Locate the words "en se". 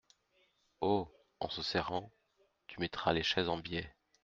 1.39-1.61